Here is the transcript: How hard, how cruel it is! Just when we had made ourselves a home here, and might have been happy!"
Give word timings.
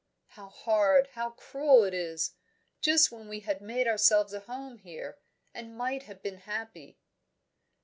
How 0.29 0.49
hard, 0.49 1.09
how 1.11 1.29
cruel 1.29 1.83
it 1.83 1.93
is! 1.93 2.31
Just 2.81 3.11
when 3.11 3.29
we 3.29 3.41
had 3.41 3.61
made 3.61 3.87
ourselves 3.87 4.33
a 4.33 4.39
home 4.39 4.79
here, 4.79 5.19
and 5.53 5.77
might 5.77 6.01
have 6.09 6.23
been 6.23 6.37
happy!" 6.39 6.97